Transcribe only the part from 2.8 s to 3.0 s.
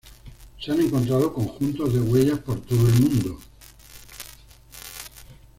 el